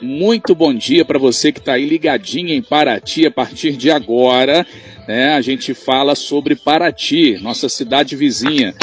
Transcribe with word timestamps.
Muito 0.00 0.54
bom 0.54 0.72
dia 0.72 1.04
para 1.04 1.18
você 1.18 1.50
que 1.50 1.58
está 1.58 1.72
aí 1.72 1.84
ligadinho 1.84 2.50
em 2.50 2.62
Paraty 2.62 3.26
a 3.26 3.30
partir 3.32 3.72
de 3.72 3.90
agora. 3.90 4.64
Né, 5.08 5.32
a 5.32 5.40
gente 5.40 5.74
fala 5.74 6.14
sobre 6.14 6.54
Paraty, 6.54 7.38
nossa 7.42 7.68
cidade 7.68 8.14
vizinha. 8.14 8.74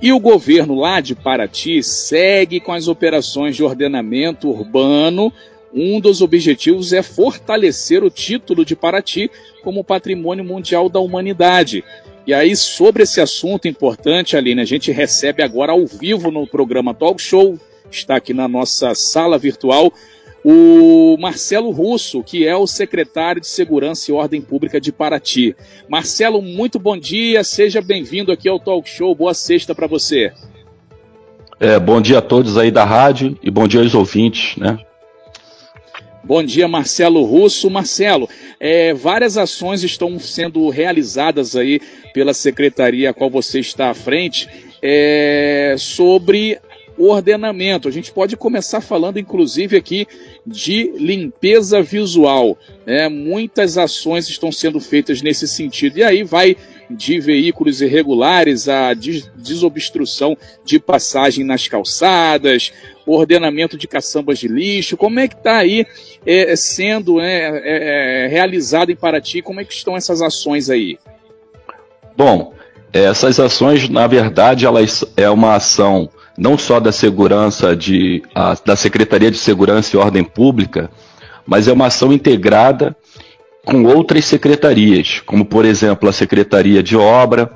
E 0.00 0.12
o 0.12 0.20
governo 0.20 0.76
lá 0.76 1.00
de 1.00 1.16
Paraty 1.16 1.82
segue 1.82 2.60
com 2.60 2.72
as 2.72 2.86
operações 2.86 3.56
de 3.56 3.64
ordenamento 3.64 4.48
urbano. 4.48 5.32
Um 5.74 5.98
dos 5.98 6.22
objetivos 6.22 6.92
é 6.92 7.02
fortalecer 7.02 8.04
o 8.04 8.10
título 8.10 8.64
de 8.64 8.76
Paraty 8.76 9.30
como 9.64 9.82
Patrimônio 9.82 10.44
Mundial 10.44 10.88
da 10.88 11.00
Humanidade. 11.00 11.82
E 12.24 12.32
aí, 12.32 12.54
sobre 12.54 13.02
esse 13.02 13.20
assunto 13.20 13.66
importante, 13.66 14.36
Aline, 14.36 14.60
a 14.60 14.64
gente 14.66 14.92
recebe 14.92 15.42
agora 15.42 15.72
ao 15.72 15.84
vivo 15.86 16.30
no 16.30 16.46
programa 16.46 16.94
Talk 16.94 17.20
Show, 17.20 17.58
está 17.90 18.16
aqui 18.16 18.32
na 18.32 18.46
nossa 18.46 18.94
sala 18.94 19.38
virtual, 19.38 19.92
o 20.44 21.16
Marcelo 21.18 21.70
Russo, 21.70 22.22
que 22.22 22.46
é 22.46 22.56
o 22.56 22.66
secretário 22.66 23.40
de 23.40 23.46
Segurança 23.46 24.10
e 24.10 24.14
Ordem 24.14 24.40
Pública 24.40 24.80
de 24.80 24.92
Paraty. 24.92 25.54
Marcelo, 25.88 26.42
muito 26.42 26.78
bom 26.78 26.96
dia, 26.96 27.44
seja 27.44 27.80
bem-vindo 27.80 28.32
aqui 28.32 28.48
ao 28.48 28.58
Talk 28.58 28.88
Show, 28.88 29.14
boa 29.14 29.34
sexta 29.34 29.74
para 29.74 29.86
você. 29.86 30.32
É, 31.60 31.78
bom 31.78 32.00
dia 32.00 32.18
a 32.18 32.22
todos 32.22 32.58
aí 32.58 32.72
da 32.72 32.84
rádio 32.84 33.38
e 33.40 33.50
bom 33.50 33.68
dia 33.68 33.80
aos 33.80 33.94
ouvintes, 33.94 34.56
né? 34.56 34.78
Bom 36.24 36.42
dia, 36.42 36.68
Marcelo 36.68 37.24
Russo. 37.24 37.68
Marcelo, 37.68 38.28
é, 38.58 38.94
várias 38.94 39.36
ações 39.36 39.82
estão 39.82 40.18
sendo 40.20 40.68
realizadas 40.68 41.56
aí 41.56 41.80
pela 42.14 42.32
secretaria 42.32 43.10
a 43.10 43.14
qual 43.14 43.28
você 43.28 43.58
está 43.58 43.90
à 43.90 43.94
frente 43.94 44.48
é, 44.80 45.74
sobre 45.78 46.60
o 46.96 47.08
ordenamento. 47.08 47.88
A 47.88 47.90
gente 47.90 48.12
pode 48.12 48.36
começar 48.36 48.80
falando, 48.80 49.18
inclusive, 49.18 49.76
aqui 49.76 50.06
de 50.46 50.92
limpeza 50.96 51.80
visual. 51.82 52.58
Né? 52.84 53.08
Muitas 53.08 53.78
ações 53.78 54.28
estão 54.28 54.50
sendo 54.50 54.80
feitas 54.80 55.22
nesse 55.22 55.46
sentido. 55.46 55.98
E 55.98 56.04
aí 56.04 56.22
vai 56.24 56.56
de 56.90 57.20
veículos 57.20 57.80
irregulares 57.80 58.68
a 58.68 58.92
desobstrução 58.94 60.36
de 60.64 60.78
passagem 60.78 61.44
nas 61.44 61.66
calçadas, 61.66 62.72
ordenamento 63.06 63.78
de 63.78 63.86
caçambas 63.86 64.38
de 64.38 64.48
lixo. 64.48 64.96
Como 64.96 65.18
é 65.18 65.28
que 65.28 65.34
está 65.34 65.58
aí 65.58 65.86
é, 66.26 66.54
sendo 66.56 67.20
é, 67.20 68.24
é, 68.24 68.26
realizado 68.28 68.90
em 68.90 68.96
Paraty? 68.96 69.42
Como 69.42 69.60
é 69.60 69.64
que 69.64 69.72
estão 69.72 69.96
essas 69.96 70.20
ações 70.20 70.68
aí? 70.68 70.98
Bom, 72.16 72.52
essas 72.92 73.40
ações, 73.40 73.88
na 73.88 74.06
verdade, 74.06 74.66
elas 74.66 75.04
é 75.16 75.30
uma 75.30 75.54
ação 75.54 76.10
não 76.36 76.56
só 76.56 76.80
da 76.80 76.92
segurança 76.92 77.76
de, 77.76 78.22
a, 78.34 78.56
da 78.64 78.76
Secretaria 78.76 79.30
de 79.30 79.36
Segurança 79.38 79.96
e 79.96 79.98
Ordem 79.98 80.24
Pública, 80.24 80.90
mas 81.46 81.68
é 81.68 81.72
uma 81.72 81.86
ação 81.86 82.12
integrada 82.12 82.96
com 83.64 83.84
outras 83.84 84.24
secretarias, 84.24 85.20
como 85.24 85.44
por 85.44 85.64
exemplo 85.64 86.08
a 86.08 86.12
Secretaria 86.12 86.82
de 86.82 86.96
Obra, 86.96 87.50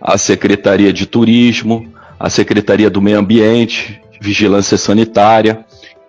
a 0.00 0.18
Secretaria 0.18 0.92
de 0.92 1.06
Turismo, 1.06 1.92
a 2.18 2.28
Secretaria 2.28 2.90
do 2.90 3.00
Meio 3.00 3.18
Ambiente, 3.18 4.00
Vigilância 4.20 4.76
Sanitária. 4.76 5.64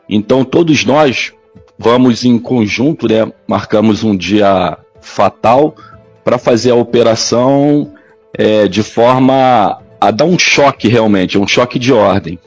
Então 0.09 0.44
todos 0.44 0.83
nós 0.85 1.33
vamos 1.77 2.23
em 2.23 2.39
conjunto, 2.39 3.07
né, 3.07 3.31
marcamos 3.47 4.03
um 4.03 4.16
dia 4.16 4.77
fatal 5.02 5.75
para 6.23 6.38
fazer 6.38 6.72
a 6.72 6.75
operação 6.75 7.94
é, 8.33 8.67
de 8.67 8.81
forma 8.81 9.79
a 10.08 10.11
dar 10.11 10.25
um 10.25 10.38
choque 10.38 10.88
realmente, 10.88 11.38
um 11.38 11.48
choque 11.48 11.80
de 11.80 11.92
ordem. 11.92 12.39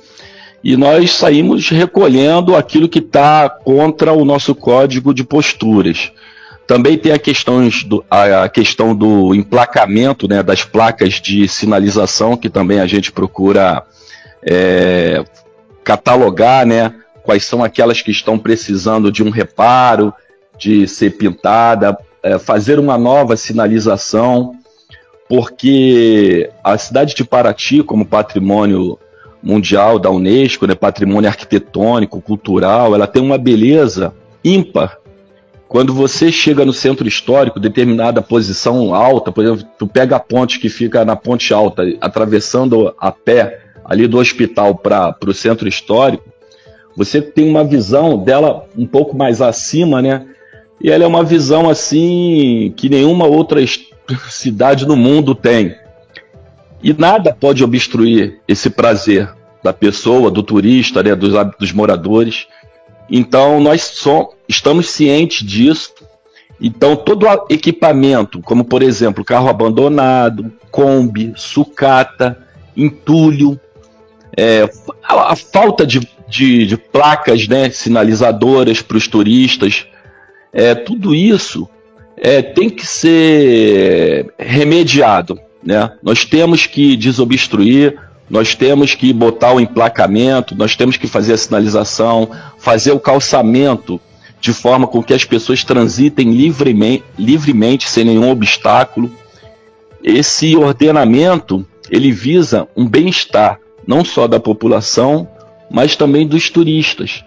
E 0.63 0.77
nós 0.77 1.13
saímos 1.13 1.69
recolhendo 1.69 2.57
aquilo 2.57 2.89
que 2.89 2.99
está 2.99 3.49
contra 3.49 4.13
o 4.13 4.25
nosso 4.25 4.55
código 4.55 5.15
de 5.15 5.25
posturas. 5.25 6.13
Também 6.67 6.99
tem 6.99 7.13
a 7.13 7.19
questão 7.19 7.67
do, 7.87 8.05
a 8.11 8.49
questão 8.49 8.95
do 8.95 9.35
emplacamento 9.35 10.29
né, 10.29 10.43
das 10.43 10.65
placas 10.65 11.15
de 11.15 11.49
sinalização, 11.49 12.37
que 12.37 12.51
também 12.51 12.81
a 12.81 12.87
gente 12.87 13.11
procura 13.11 13.83
é, 14.43 15.25
catalogar 15.83 16.67
né, 16.67 16.95
quais 17.23 17.45
são 17.45 17.65
aquelas 17.65 18.03
que 18.03 18.11
estão 18.11 18.39
precisando 18.39 19.11
de 19.11 19.23
um 19.23 19.31
reparo, 19.31 20.13
de 20.59 20.87
ser 20.87 21.17
pintada, 21.17 21.97
é, 22.23 22.39
fazer 22.39 22.79
uma 22.79 22.99
nova 22.99 23.37
sinalização, 23.37 24.55
porque 25.29 26.51
a 26.65 26.79
cidade 26.79 27.15
de 27.15 27.25
Paraty, 27.25 27.83
como 27.83 28.07
patrimônio 28.07 28.99
mundial 29.43 29.99
da 29.99 30.11
Unesco, 30.11 30.67
né, 30.67 30.75
patrimônio 30.75 31.29
arquitetônico, 31.29 32.21
cultural, 32.21 32.95
ela 32.95 33.07
tem 33.07 33.23
uma 33.23 33.39
beleza 33.39 34.15
ímpar. 34.43 34.99
Quando 35.69 35.93
você 35.93 36.33
chega 36.33 36.65
no 36.65 36.73
centro 36.73 37.07
histórico, 37.07 37.61
determinada 37.61 38.23
posição 38.23 38.95
alta, 38.95 39.31
por 39.31 39.45
exemplo, 39.45 39.67
tu 39.79 39.87
pega 39.87 40.17
a 40.17 40.21
ponte 40.21 40.59
que 40.59 40.71
fica 40.71 41.05
na 41.05 41.15
ponte 41.15 41.53
alta, 41.53 41.83
atravessando 42.01 42.95
a 42.99 43.13
pé 43.13 43.61
ali 43.85 44.07
do 44.07 44.19
hospital 44.19 44.77
para 44.77 45.15
o 45.27 45.35
centro 45.35 45.69
histórico, 45.69 46.25
você 46.97 47.21
tem 47.21 47.49
uma 47.49 47.65
visão 47.65 48.19
dela 48.19 48.67
um 48.77 48.87
pouco 48.87 49.17
mais 49.17 49.43
acima, 49.43 50.01
né? 50.01 50.27
E 50.81 50.91
ela 50.91 51.05
é 51.05 51.07
uma 51.07 51.23
visão 51.23 51.69
assim 51.69 52.73
que 52.77 52.89
nenhuma 52.89 53.27
outra 53.27 53.61
cidade 54.29 54.87
no 54.87 54.97
mundo 54.97 55.35
tem. 55.35 55.77
E 56.83 56.93
nada 56.93 57.37
pode 57.39 57.65
obstruir 57.65 58.41
esse 58.47 58.71
prazer 58.71 59.29
da 59.63 59.73
pessoa, 59.73 60.31
do 60.31 60.43
turista, 60.43 61.03
né, 61.03 61.15
dos, 61.15 61.33
dos 61.59 61.73
moradores. 61.73 62.47
Então 63.11 63.61
nós 63.61 63.83
só 63.83 64.31
estamos 64.49 64.91
cientes 64.91 65.47
disso. 65.47 65.93
Então 66.61 66.97
todo 66.97 67.27
equipamento, 67.49 68.41
como 68.41 68.65
por 68.65 68.83
exemplo 68.83 69.25
carro 69.25 69.49
abandonado, 69.49 70.53
Kombi, 70.71 71.33
sucata, 71.37 72.39
entulho, 72.77 73.59
é, 74.37 74.69
a, 75.03 75.33
a, 75.33 75.37
falta 75.37 75.87
de, 75.87 76.01
de, 76.29 76.67
de 76.67 76.77
placas 76.77 77.49
né, 77.49 77.71
sinalizadoras 77.71 78.83
para 78.83 78.97
os 78.97 79.09
turistas, 79.09 79.87
é, 80.53 80.75
tudo 80.75 81.15
isso 81.15 81.69
é, 82.21 82.43
tem 82.43 82.69
que 82.69 82.87
ser 82.87 84.33
remediado. 84.39 85.39
Né? 85.63 85.91
Nós 86.03 86.25
temos 86.25 86.67
que 86.67 86.97
desobstruir, 86.97 87.99
nós 88.29 88.55
temos 88.55 88.95
que 88.95 89.13
botar 89.13 89.53
o 89.55 89.61
emplacamento, 89.61 90.55
nós 90.55 90.77
temos 90.77 90.97
que 90.97 91.07
fazer 91.07 91.33
a 91.33 91.39
sinalização, 91.39 92.31
fazer 92.59 92.93
o 92.93 93.01
calçamento 93.01 94.01
de 94.41 94.53
forma 94.53 94.87
com 94.87 95.03
que 95.03 95.15
as 95.15 95.25
pessoas 95.25 95.65
transitem 95.65 96.31
livremente, 96.31 97.05
livremente 97.19 97.89
sem 97.89 98.05
nenhum 98.05 98.31
obstáculo. 98.31 99.11
Esse 100.03 100.57
ordenamento 100.57 101.67
ele 101.91 102.13
visa 102.13 102.69
um 102.77 102.87
bem-estar 102.87 103.59
não 103.87 104.05
só 104.05 104.29
da 104.29 104.39
população, 104.39 105.27
mas 105.71 105.97
também 105.97 106.27
dos 106.27 106.51
turistas. 106.51 107.25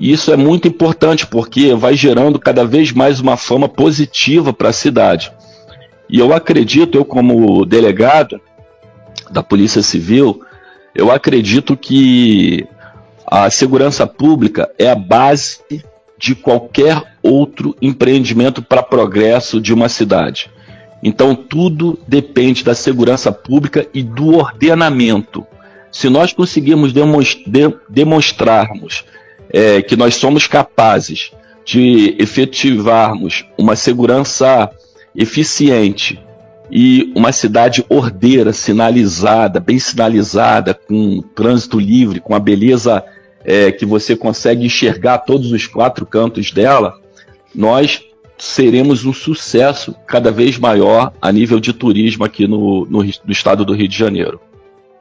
E 0.00 0.10
isso 0.10 0.32
é 0.32 0.36
muito 0.36 0.66
importante 0.66 1.26
porque 1.26 1.74
vai 1.74 1.94
gerando 1.94 2.38
cada 2.38 2.64
vez 2.64 2.90
mais 2.90 3.20
uma 3.20 3.36
fama 3.36 3.68
positiva 3.68 4.50
para 4.50 4.70
a 4.70 4.72
cidade. 4.72 5.30
E 6.08 6.18
eu 6.18 6.32
acredito, 6.32 6.96
eu 6.96 7.04
como 7.04 7.66
delegado 7.66 8.40
da 9.30 9.42
Polícia 9.42 9.82
Civil, 9.82 10.40
eu 10.94 11.12
acredito 11.12 11.76
que 11.76 12.66
a 13.26 13.50
segurança 13.50 14.06
pública 14.06 14.70
é 14.78 14.90
a 14.90 14.96
base 14.96 15.60
de 16.18 16.34
qualquer 16.34 17.02
outro 17.22 17.76
empreendimento 17.80 18.62
para 18.62 18.82
progresso 18.82 19.60
de 19.60 19.72
uma 19.72 19.88
cidade. 19.90 20.50
Então 21.02 21.34
tudo 21.34 21.98
depende 22.08 22.64
da 22.64 22.74
segurança 22.74 23.30
pública 23.30 23.86
e 23.92 24.02
do 24.02 24.34
ordenamento. 24.34 25.46
Se 25.92 26.08
nós 26.08 26.32
conseguirmos 26.32 26.92
demonstrarmos 27.88 29.04
é, 29.52 29.82
que 29.82 29.96
nós 29.96 30.14
somos 30.14 30.46
capazes 30.46 31.32
de 31.64 32.16
efetivarmos 32.18 33.44
uma 33.56 33.76
segurança 33.76 34.70
eficiente 35.14 36.20
e 36.70 37.12
uma 37.16 37.32
cidade 37.32 37.84
ordeira, 37.88 38.52
sinalizada, 38.52 39.58
bem 39.58 39.78
sinalizada, 39.78 40.72
com 40.72 41.20
trânsito 41.34 41.78
livre, 41.78 42.20
com 42.20 42.34
a 42.34 42.38
beleza 42.38 43.04
é, 43.44 43.72
que 43.72 43.84
você 43.84 44.14
consegue 44.14 44.64
enxergar 44.64 45.18
todos 45.18 45.50
os 45.50 45.66
quatro 45.66 46.06
cantos 46.06 46.52
dela, 46.52 46.94
nós 47.54 48.02
seremos 48.38 49.04
um 49.04 49.12
sucesso 49.12 49.94
cada 50.06 50.30
vez 50.30 50.58
maior 50.58 51.12
a 51.20 51.30
nível 51.30 51.60
de 51.60 51.72
turismo 51.72 52.24
aqui 52.24 52.46
no, 52.46 52.86
no, 52.86 53.02
no 53.02 53.32
estado 53.32 53.64
do 53.64 53.74
Rio 53.74 53.88
de 53.88 53.96
Janeiro. 53.96 54.40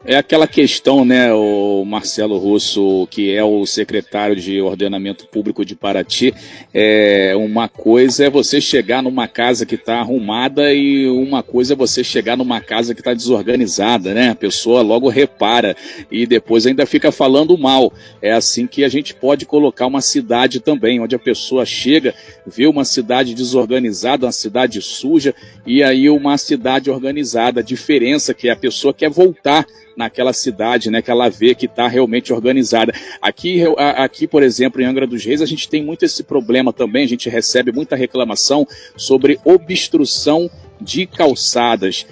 É 0.05 0.15
aquela 0.15 0.47
questão, 0.47 1.03
né, 1.03 1.33
o 1.33 1.83
Marcelo 1.83 2.37
Russo, 2.37 3.05
que 3.11 3.35
é 3.35 3.43
o 3.43 3.65
secretário 3.65 4.33
de 4.33 4.61
Ordenamento 4.61 5.27
Público 5.27 5.65
de 5.65 5.75
Paraty, 5.75 6.33
é 6.73 7.33
uma 7.35 7.67
coisa 7.67 8.25
é 8.25 8.29
você 8.29 8.61
chegar 8.61 9.03
numa 9.03 9.27
casa 9.27 9.65
que 9.65 9.75
está 9.75 9.99
arrumada 9.99 10.73
e 10.73 11.05
uma 11.09 11.43
coisa 11.43 11.73
é 11.73 11.75
você 11.75 12.01
chegar 12.01 12.37
numa 12.37 12.61
casa 12.61 12.95
que 12.95 13.01
está 13.01 13.13
desorganizada, 13.13 14.13
né? 14.13 14.29
A 14.29 14.35
pessoa 14.35 14.81
logo 14.81 15.09
repara 15.09 15.75
e 16.09 16.25
depois 16.25 16.65
ainda 16.65 16.85
fica 16.85 17.11
falando 17.11 17.57
mal. 17.57 17.91
É 18.21 18.31
assim 18.31 18.67
que 18.67 18.85
a 18.85 18.89
gente 18.89 19.13
pode 19.13 19.45
colocar 19.45 19.85
uma 19.85 20.01
cidade 20.01 20.61
também, 20.61 21.01
onde 21.01 21.13
a 21.13 21.19
pessoa 21.19 21.65
chega, 21.65 22.15
vê 22.47 22.67
uma 22.67 22.85
cidade 22.85 23.35
desorganizada, 23.35 24.25
uma 24.25 24.31
cidade 24.31 24.81
suja 24.81 25.35
e 25.67 25.83
aí 25.83 26.09
uma 26.09 26.37
cidade 26.37 26.89
organizada. 26.89 27.59
A 27.59 27.63
diferença 27.63 28.33
que 28.33 28.49
a 28.49 28.55
pessoa 28.55 28.93
quer 28.93 29.09
voltar 29.09 29.65
naquela 29.99 30.31
cidade, 30.31 30.89
né, 30.89 31.01
que 31.01 31.11
ela 31.11 31.27
vê 31.27 31.53
que 31.53 31.65
está 31.65 31.85
realmente 31.85 32.31
organizada. 32.31 32.93
Aqui, 33.21 33.61
aqui, 33.97 34.25
por 34.25 34.41
exemplo, 34.41 34.81
em 34.81 34.85
Angra 34.85 35.05
dos 35.05 35.25
Reis, 35.25 35.41
a 35.41 35.45
gente 35.45 35.67
tem 35.67 35.83
muito 35.83 36.05
esse 36.05 36.23
problema 36.23 36.71
também, 36.71 37.03
a 37.03 37.07
gente 37.07 37.29
recebe 37.29 37.73
muita 37.73 37.97
reclamação 37.97 38.65
sobre 38.95 39.37
obstrução 39.43 40.49
de 40.79 41.05
calçadas 41.05 42.07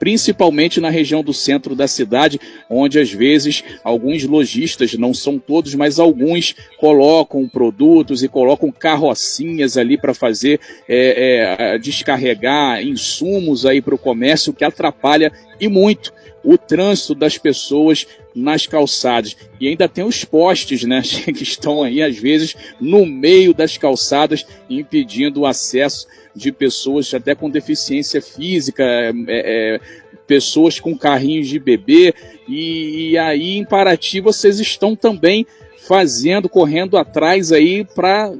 principalmente 0.00 0.80
na 0.80 0.90
região 0.90 1.22
do 1.22 1.32
centro 1.32 1.76
da 1.76 1.86
cidade, 1.86 2.40
onde 2.68 2.98
às 2.98 3.12
vezes 3.12 3.62
alguns 3.84 4.24
lojistas, 4.24 4.94
não 4.94 5.14
são 5.14 5.38
todos, 5.38 5.76
mas 5.76 6.00
alguns 6.00 6.56
colocam 6.76 7.48
produtos 7.48 8.24
e 8.24 8.26
colocam 8.26 8.72
carrocinhas 8.72 9.76
ali 9.76 9.96
para 9.96 10.12
fazer 10.12 10.58
é, 10.88 11.54
é, 11.56 11.78
descarregar 11.78 12.82
insumos 12.82 13.64
aí 13.64 13.80
para 13.80 13.94
o 13.94 13.98
comércio, 13.98 14.52
que 14.52 14.64
atrapalha 14.64 15.30
e 15.60 15.68
muito 15.68 16.12
o 16.44 16.58
trânsito 16.58 17.14
das 17.14 17.38
pessoas 17.38 18.06
nas 18.34 18.66
calçadas. 18.66 19.36
E 19.60 19.68
ainda 19.68 19.88
tem 19.88 20.04
os 20.04 20.24
postes, 20.24 20.84
né, 20.84 21.02
que 21.34 21.42
estão 21.42 21.82
aí 21.82 22.02
às 22.02 22.16
vezes 22.16 22.56
no 22.80 23.06
meio 23.06 23.54
das 23.54 23.76
calçadas, 23.76 24.46
impedindo 24.68 25.40
o 25.40 25.46
acesso 25.46 26.06
de 26.34 26.50
pessoas 26.50 27.12
até 27.12 27.34
com 27.34 27.50
deficiência 27.50 28.20
física, 28.22 28.82
é, 28.84 29.12
é, 29.28 29.80
pessoas 30.26 30.80
com 30.80 30.96
carrinhos 30.96 31.48
de 31.48 31.58
bebê. 31.58 32.14
E, 32.48 33.10
e 33.10 33.18
aí 33.18 33.56
em 33.56 33.64
Paraty 33.64 34.20
vocês 34.20 34.58
estão 34.58 34.96
também 34.96 35.46
fazendo, 35.86 36.48
correndo 36.48 36.96
atrás 36.96 37.52
aí 37.52 37.84
para 37.84 38.32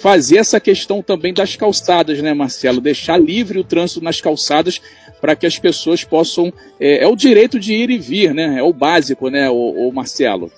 fazer 0.00 0.38
essa 0.38 0.60
questão 0.60 1.02
também 1.02 1.32
das 1.34 1.56
calçadas, 1.56 2.20
né, 2.22 2.32
Marcelo? 2.32 2.80
Deixar 2.80 3.18
livre 3.18 3.58
o 3.58 3.64
trânsito 3.64 4.02
nas 4.02 4.20
calçadas 4.20 4.80
para 5.20 5.34
que 5.34 5.46
as 5.46 5.58
pessoas 5.58 6.04
possam. 6.04 6.52
É, 6.78 7.04
é, 7.04 7.06
o 7.06 7.16
direito 7.16 7.58
de 7.58 7.74
ir 7.74 7.90
e 7.90 7.98
vir, 7.98 8.32
né? 8.32 8.58
É 8.58 8.62
o 8.62 8.72
básico, 8.72 9.28
né, 9.28 9.50
o, 9.50 9.88
o 9.88 9.92
Marcelo? 9.92 10.50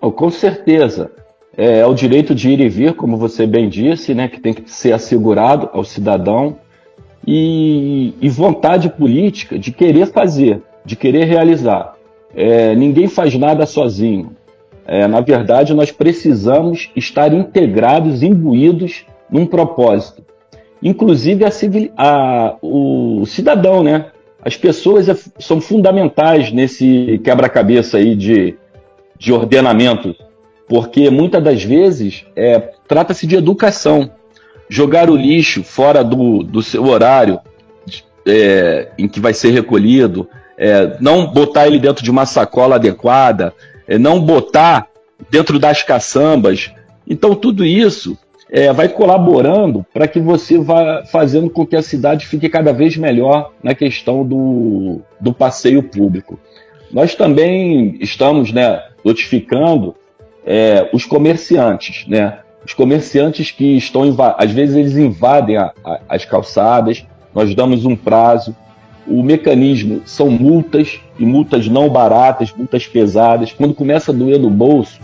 Oh, 0.00 0.10
com 0.10 0.30
certeza. 0.30 1.10
É, 1.56 1.78
é, 1.78 1.86
o 1.86 1.94
direito 1.94 2.34
de 2.34 2.50
ir 2.50 2.60
e 2.60 2.68
vir, 2.68 2.94
como 2.94 3.16
você 3.16 3.46
bem 3.46 3.68
disse, 3.68 4.14
né, 4.14 4.26
que 4.26 4.40
tem 4.40 4.52
que 4.52 4.70
ser 4.70 4.92
assegurado 4.92 5.68
ao 5.72 5.84
cidadão, 5.84 6.58
e, 7.26 8.14
e 8.20 8.28
vontade 8.28 8.88
política 8.88 9.58
de 9.58 9.70
querer 9.70 10.06
fazer, 10.06 10.60
de 10.84 10.96
querer 10.96 11.24
realizar. 11.24 11.94
É, 12.34 12.74
ninguém 12.74 13.06
faz 13.06 13.34
nada 13.36 13.64
sozinho. 13.64 14.34
É, 14.86 15.06
na 15.06 15.20
verdade, 15.20 15.74
nós 15.74 15.90
precisamos 15.90 16.90
estar 16.96 17.32
integrados, 17.32 18.22
imbuídos 18.22 19.06
num 19.30 19.46
propósito 19.46 20.22
inclusive 20.82 21.44
a, 21.44 21.50
civil, 21.50 21.92
a, 21.96 22.56
o 22.60 23.24
cidadão, 23.26 23.82
né? 23.82 24.06
As 24.44 24.56
pessoas 24.56 25.08
é, 25.08 25.16
são 25.38 25.60
fundamentais 25.60 26.50
nesse 26.50 27.20
quebra-cabeça 27.22 27.98
aí 27.98 28.16
de, 28.16 28.56
de 29.16 29.32
ordenamento, 29.32 30.14
porque 30.68 31.08
muitas 31.08 31.42
das 31.42 31.62
vezes 31.62 32.26
é, 32.34 32.58
trata-se 32.88 33.26
de 33.26 33.36
educação. 33.36 34.10
Jogar 34.68 35.08
o 35.08 35.16
lixo 35.16 35.62
fora 35.62 36.02
do, 36.02 36.42
do 36.42 36.62
seu 36.62 36.84
horário 36.86 37.38
é, 38.26 38.88
em 38.98 39.06
que 39.06 39.20
vai 39.20 39.34
ser 39.34 39.50
recolhido, 39.50 40.28
é, 40.56 40.96
não 41.00 41.26
botar 41.26 41.66
ele 41.66 41.78
dentro 41.78 42.02
de 42.02 42.10
uma 42.10 42.26
sacola 42.26 42.76
adequada, 42.76 43.52
não 43.98 44.20
botar 44.20 44.86
dentro 45.30 45.58
das 45.58 45.82
caçambas. 45.82 46.70
Então, 47.06 47.34
tudo 47.34 47.64
isso 47.64 48.16
é, 48.50 48.72
vai 48.72 48.88
colaborando 48.88 49.84
para 49.92 50.06
que 50.06 50.20
você 50.20 50.58
vá 50.58 51.04
fazendo 51.06 51.48
com 51.48 51.66
que 51.66 51.74
a 51.74 51.82
cidade 51.82 52.26
fique 52.26 52.48
cada 52.48 52.72
vez 52.72 52.96
melhor 52.96 53.52
na 53.62 53.74
questão 53.74 54.24
do, 54.24 55.00
do 55.18 55.32
passeio 55.32 55.82
público. 55.82 56.38
Nós 56.92 57.14
também 57.14 57.96
estamos 58.00 58.52
né, 58.52 58.82
notificando 59.02 59.94
é, 60.44 60.88
os 60.92 61.06
comerciantes, 61.06 62.06
né? 62.06 62.40
Os 62.64 62.74
comerciantes 62.74 63.50
que 63.50 63.76
estão, 63.76 64.14
às 64.36 64.52
vezes 64.52 64.76
eles 64.76 64.96
invadem 64.96 65.56
a, 65.56 65.72
a, 65.84 66.00
as 66.08 66.24
calçadas, 66.24 67.04
nós 67.34 67.54
damos 67.54 67.84
um 67.84 67.96
prazo. 67.96 68.54
O 69.06 69.22
mecanismo 69.22 70.02
são 70.04 70.30
multas, 70.30 71.00
e 71.18 71.26
multas 71.26 71.68
não 71.68 71.88
baratas, 71.88 72.52
multas 72.52 72.86
pesadas. 72.86 73.52
Quando 73.52 73.74
começa 73.74 74.12
a 74.12 74.14
doer 74.14 74.38
no 74.38 74.50
bolso, 74.50 75.00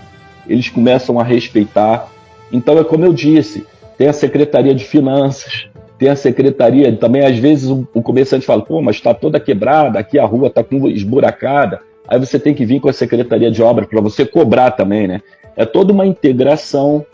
eles 0.49 0.69
começam 0.69 1.19
a 1.19 1.25
respeitar. 1.25 2.09
Então 2.53 2.79
é 2.79 2.85
como 2.85 3.05
eu 3.05 3.13
disse, 3.13 3.67
tem 3.97 4.09
a 4.09 4.13
Secretaria 4.13 4.75
de 4.75 4.85
Finanças, 4.85 5.69
tem 5.99 6.09
a 6.09 6.17
Secretaria, 6.17 6.95
também 6.97 7.25
às 7.25 7.37
vezes 7.37 7.69
o, 7.69 7.85
comerciante 8.03 8.47
fala, 8.47 8.63
pô, 8.63 8.81
mas 8.81 8.97
está 8.97 9.13
toda 9.13 9.41
quebrada, 9.41 9.99
aqui 9.99 10.19
a 10.19 10.25
rua 10.25 10.47
está 10.47 10.65
esburacada, 10.87 11.81
aí 12.07 12.19
você 12.19 12.39
tem 12.39 12.55
que 12.55 12.65
vir 12.65 12.81
com 12.81 12.89
a 12.89 12.93
Secretaria 12.93 13.51
de 13.51 13.63
Obras 13.63 13.89
para 13.89 14.01
você 14.01 14.25
cobrar 14.25 14.71
também, 14.71 15.09
né? 15.09 15.21
É 15.57 15.67
toda 15.67 15.93
uma 15.93 16.07
integração 16.07 17.05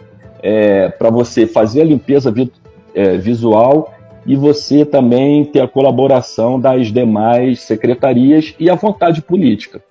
é, 0.42 0.90
para 0.90 1.08
você 1.08 1.46
fazer 1.46 1.80
a 1.80 1.84
limpeza 1.84 2.30
vi, 2.30 2.52
é, 2.94 3.16
visual 3.16 3.94
e 4.26 4.36
você 4.36 4.84
também 4.84 5.44
ter 5.44 5.60
a 5.60 5.68
colaboração 5.68 6.58
das 6.58 6.92
demais 6.92 7.60
secretarias 7.60 8.54
e 8.58 8.70
a 8.70 8.74
vontade 8.74 9.22
política. 9.22 9.82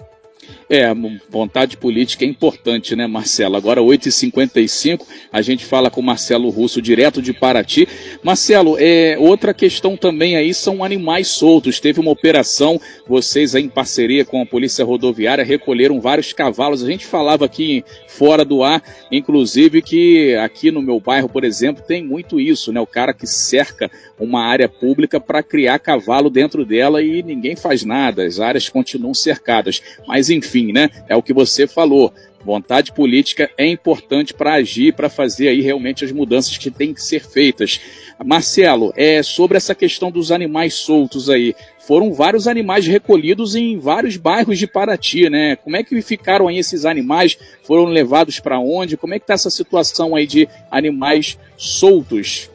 É, 0.76 0.92
vontade 1.30 1.78
política 1.78 2.26
é 2.26 2.28
importante, 2.28 2.96
né, 2.96 3.06
Marcelo? 3.06 3.56
Agora, 3.56 3.80
8h55, 3.80 5.06
a 5.32 5.40
gente 5.40 5.64
fala 5.64 5.92
com 5.92 6.02
Marcelo 6.02 6.50
Russo, 6.50 6.82
direto 6.82 7.22
de 7.22 7.32
Paraty. 7.32 7.88
Marcelo, 8.24 8.76
é, 8.80 9.16
outra 9.20 9.54
questão 9.54 9.96
também 9.96 10.36
aí 10.36 10.52
são 10.52 10.84
animais 10.84 11.28
soltos. 11.28 11.80
Teve 11.80 12.00
uma 12.00 12.10
operação, 12.10 12.82
vocês 13.08 13.54
aí 13.54 13.64
em 13.64 13.70
parceria 13.70 14.26
com 14.26 14.42
a 14.42 14.48
Polícia 14.48 14.84
Rodoviária 14.84 15.44
recolheram 15.44 16.02
vários 16.02 16.34
cavalos. 16.34 16.84
A 16.84 16.88
gente 16.88 17.06
falava 17.06 17.46
aqui 17.46 17.84
fora 18.08 18.44
do 18.44 18.64
ar, 18.64 18.82
inclusive, 19.12 19.80
que 19.80 20.34
aqui 20.38 20.72
no 20.72 20.82
meu 20.82 21.00
bairro, 21.00 21.30
por 21.30 21.44
exemplo, 21.44 21.84
tem 21.84 22.04
muito 22.04 22.40
isso, 22.40 22.72
né? 22.72 22.82
O 22.82 22.88
cara 22.88 23.14
que 23.14 23.28
cerca 23.28 23.92
uma 24.20 24.44
área 24.44 24.70
pública 24.70 25.20
para 25.20 25.44
criar 25.44 25.78
cavalo 25.78 26.30
dentro 26.30 26.66
dela 26.66 27.04
e 27.04 27.22
ninguém 27.22 27.56
faz 27.56 27.84
nada, 27.84 28.24
as 28.26 28.40
áreas 28.40 28.70
continuam 28.70 29.14
cercadas. 29.14 29.82
Mas 30.08 30.30
né? 30.72 30.90
É 31.10 31.16
o 31.16 31.24
que 31.24 31.34
você 31.34 31.68
falou. 31.68 32.14
Vontade 32.46 32.92
política 32.92 33.50
é 33.58 33.66
importante 33.66 34.34
para 34.34 34.54
agir, 34.54 34.94
para 34.94 35.10
fazer 35.10 35.48
aí 35.48 35.62
realmente 35.62 36.04
as 36.04 36.12
mudanças 36.12 36.58
que 36.58 36.70
têm 36.70 36.94
que 36.94 37.02
ser 37.02 37.22
feitas. 37.26 37.80
Marcelo, 38.24 38.94
é 38.96 39.24
sobre 39.24 39.58
essa 39.58 39.74
questão 39.74 40.12
dos 40.12 40.32
animais 40.32 40.74
soltos 40.74 41.30
aí. 41.30 41.56
Foram 41.80 42.14
vários 42.14 42.48
animais 42.48 42.86
recolhidos 42.86 43.56
em 43.56 43.80
vários 43.80 44.18
bairros 44.18 44.60
de 44.60 44.68
Paraty, 44.68 45.30
né? 45.30 45.56
Como 45.56 45.76
é 45.76 45.84
que 45.84 46.02
ficaram 46.02 46.48
aí 46.48 46.58
esses 46.58 46.86
animais? 46.86 47.38
Foram 47.64 47.86
levados 47.86 48.40
para 48.40 48.60
onde? 48.60 48.98
Como 48.98 49.14
é 49.14 49.20
que 49.20 49.24
está 49.24 49.34
essa 49.34 49.50
situação 49.50 50.16
aí 50.16 50.28
de 50.28 50.48
animais 50.70 51.38
soltos? 51.58 52.50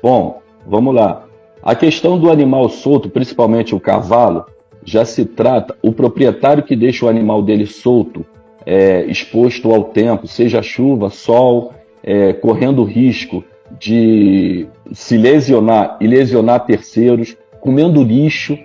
Bom, 0.00 0.42
Vamos 0.66 0.94
lá. 0.94 1.24
A 1.62 1.74
questão 1.74 2.18
do 2.18 2.30
animal 2.30 2.68
solto, 2.68 3.08
principalmente 3.08 3.74
o 3.74 3.80
cavalo, 3.80 4.46
já 4.84 5.04
se 5.04 5.24
trata 5.24 5.76
o 5.82 5.92
proprietário 5.92 6.62
que 6.62 6.76
deixa 6.76 7.06
o 7.06 7.08
animal 7.08 7.42
dele 7.42 7.66
solto, 7.66 8.24
é, 8.66 9.04
exposto 9.06 9.72
ao 9.72 9.84
tempo, 9.84 10.26
seja 10.26 10.62
chuva, 10.62 11.10
sol, 11.10 11.72
é, 12.02 12.32
correndo 12.32 12.84
risco 12.84 13.44
de 13.78 14.66
se 14.92 15.16
lesionar 15.16 15.96
e 16.00 16.06
lesionar 16.06 16.66
terceiros, 16.66 17.36
comendo 17.60 18.02
lixo, 18.02 18.58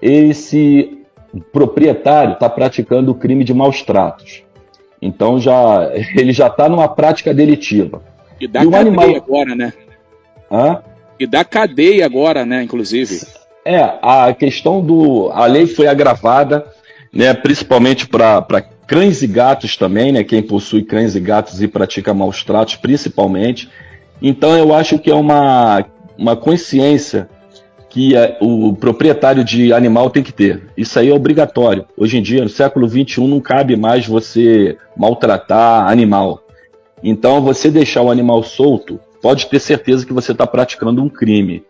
esse 0.00 1.04
proprietário 1.52 2.34
está 2.34 2.48
praticando 2.48 3.10
o 3.10 3.14
crime 3.14 3.44
de 3.44 3.52
maus 3.52 3.82
tratos. 3.82 4.44
Então 5.02 5.40
já 5.40 5.90
ele 6.16 6.32
já 6.32 6.46
está 6.46 6.68
numa 6.68 6.88
prática 6.88 7.34
delitiva. 7.34 8.02
E 8.40 8.46
dá 8.46 8.64
e 8.64 8.74
animal 8.74 9.16
agora, 9.16 9.54
né? 9.54 9.72
Hã? 10.50 10.82
E 11.18 11.26
da 11.26 11.44
cadeia 11.44 12.06
agora, 12.06 12.46
né, 12.46 12.62
inclusive. 12.62 13.20
É, 13.70 13.98
a 14.00 14.32
questão 14.32 14.80
do. 14.80 15.30
A 15.30 15.44
lei 15.44 15.66
foi 15.66 15.88
agravada, 15.88 16.64
né, 17.12 17.34
principalmente 17.34 18.08
para 18.08 18.62
cães 18.86 19.20
e 19.20 19.26
gatos 19.26 19.76
também, 19.76 20.10
né? 20.10 20.24
Quem 20.24 20.42
possui 20.42 20.82
cães 20.82 21.14
e 21.14 21.20
gatos 21.20 21.60
e 21.60 21.68
pratica 21.68 22.14
maus 22.14 22.42
tratos, 22.42 22.76
principalmente. 22.76 23.68
Então 24.22 24.56
eu 24.56 24.72
acho 24.72 24.98
que 24.98 25.10
é 25.10 25.14
uma, 25.14 25.84
uma 26.16 26.34
consciência 26.34 27.28
que 27.90 28.14
o 28.40 28.72
proprietário 28.72 29.44
de 29.44 29.70
animal 29.70 30.08
tem 30.08 30.22
que 30.22 30.32
ter. 30.32 30.62
Isso 30.74 30.98
aí 30.98 31.10
é 31.10 31.14
obrigatório. 31.14 31.84
Hoje 31.94 32.16
em 32.16 32.22
dia, 32.22 32.42
no 32.42 32.48
século 32.48 32.88
XXI, 32.88 33.20
não 33.26 33.38
cabe 33.38 33.76
mais 33.76 34.06
você 34.06 34.78
maltratar 34.96 35.90
animal. 35.90 36.42
Então, 37.02 37.42
você 37.42 37.70
deixar 37.70 38.00
o 38.00 38.10
animal 38.10 38.42
solto, 38.42 38.98
pode 39.20 39.46
ter 39.46 39.60
certeza 39.60 40.06
que 40.06 40.12
você 40.14 40.32
está 40.32 40.46
praticando 40.46 41.02
um 41.02 41.08
crime. 41.08 41.62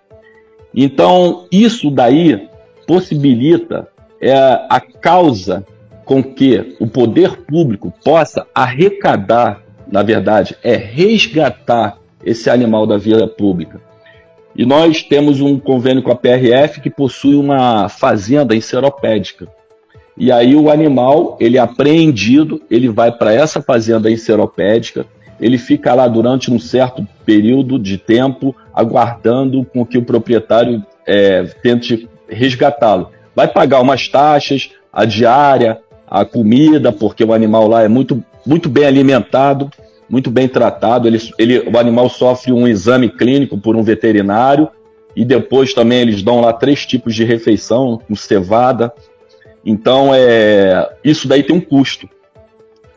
Então, 0.74 1.46
isso 1.50 1.90
daí 1.90 2.48
possibilita 2.86 3.88
é, 4.20 4.34
a 4.34 4.80
causa 4.80 5.64
com 6.04 6.22
que 6.22 6.76
o 6.80 6.86
poder 6.86 7.36
público 7.42 7.92
possa 8.04 8.46
arrecadar, 8.54 9.62
na 9.90 10.02
verdade, 10.02 10.56
é 10.62 10.74
resgatar 10.74 11.98
esse 12.24 12.48
animal 12.48 12.86
da 12.86 12.96
via 12.96 13.26
pública. 13.26 13.80
E 14.56 14.64
nós 14.64 15.02
temos 15.02 15.40
um 15.40 15.58
convênio 15.58 16.02
com 16.02 16.10
a 16.10 16.16
PRF 16.16 16.80
que 16.80 16.90
possui 16.90 17.36
uma 17.36 17.88
fazenda 17.88 18.56
enceropédica. 18.56 19.46
E 20.16 20.32
aí 20.32 20.56
o 20.56 20.70
animal, 20.70 21.36
ele 21.38 21.58
é 21.58 21.60
apreendido, 21.60 22.60
ele 22.68 22.88
vai 22.88 23.12
para 23.12 23.32
essa 23.32 23.62
fazenda 23.62 24.10
enceropédica, 24.10 25.06
ele 25.40 25.58
fica 25.58 25.94
lá 25.94 26.08
durante 26.08 26.50
um 26.50 26.58
certo 26.58 27.06
período 27.24 27.78
de 27.78 27.96
tempo, 27.96 28.54
aguardando 28.74 29.64
com 29.64 29.84
que 29.84 29.98
o 29.98 30.04
proprietário 30.04 30.84
é, 31.06 31.44
tente 31.62 32.08
resgatá-lo. 32.28 33.10
Vai 33.34 33.48
pagar 33.48 33.80
umas 33.80 34.08
taxas, 34.08 34.70
a 34.92 35.04
diária, 35.04 35.78
a 36.06 36.24
comida, 36.24 36.90
porque 36.90 37.22
o 37.24 37.32
animal 37.32 37.68
lá 37.68 37.82
é 37.82 37.88
muito, 37.88 38.22
muito 38.44 38.68
bem 38.68 38.84
alimentado, 38.84 39.70
muito 40.08 40.30
bem 40.30 40.48
tratado. 40.48 41.06
Ele, 41.06 41.18
ele, 41.38 41.58
o 41.60 41.78
animal 41.78 42.08
sofre 42.08 42.52
um 42.52 42.66
exame 42.66 43.08
clínico 43.08 43.58
por 43.58 43.76
um 43.76 43.82
veterinário 43.82 44.68
e 45.14 45.24
depois 45.24 45.74
também 45.74 46.00
eles 46.00 46.22
dão 46.22 46.40
lá 46.40 46.52
três 46.52 46.86
tipos 46.86 47.14
de 47.14 47.24
refeição 47.24 48.00
com 48.06 48.16
cevada. 48.16 48.92
Então, 49.64 50.14
é, 50.14 50.90
isso 51.04 51.28
daí 51.28 51.42
tem 51.42 51.54
um 51.54 51.60
custo. 51.60 52.08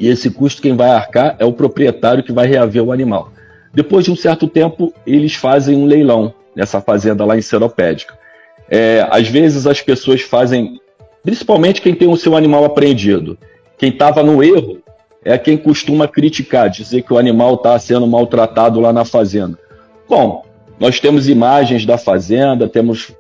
E 0.02 0.10
esse 0.10 0.30
custo 0.30 0.62
quem 0.62 0.76
vai 0.76 0.90
arcar 0.90 1.36
é 1.40 1.46
o 1.46 1.54
proprietário 1.54 2.24
que 2.24 2.34
vai 2.34 2.48
reaver 2.48 2.84
o 2.84 2.92
animal. 2.92 3.32
Depois 3.74 4.04
de 4.04 4.12
um 4.12 4.16
certo 4.16 4.48
tempo, 4.48 4.94
eles 5.08 5.36
fazem 5.36 5.78
um 5.78 5.86
leilão 5.86 6.34
nessa 6.54 6.82
fazenda 6.82 7.24
lá 7.24 7.38
em 7.38 7.42
Seropédica. 7.42 8.20
É, 8.70 9.08
às 9.10 9.28
vezes 9.28 9.66
as 9.66 9.82
pessoas 9.82 10.22
fazem 10.22 10.82
Principalmente 11.24 11.82
quem 11.82 11.94
tem 11.94 12.08
o 12.08 12.18
seu 12.18 12.36
animal 12.36 12.66
apreendido. 12.66 13.38
Quem 13.78 13.90
estava 13.90 14.24
no 14.24 14.44
erro 14.44 14.80
é 15.24 15.38
quem 15.38 15.56
costuma 15.56 16.08
criticar, 16.08 16.70
dizer 16.70 17.04
que 17.04 17.14
o 17.14 17.18
animal 17.18 17.56
está 17.56 17.78
sendo 17.78 18.08
maltratado 18.08 18.80
lá 18.80 18.92
na 18.92 19.06
fazenda. 19.06 19.58
Bom, 20.10 20.44
nós 20.80 21.00
temos 21.00 21.30
imagens 21.30 21.86
da 21.86 21.98
fazenda, 21.98 22.68
temos, 22.68 23.14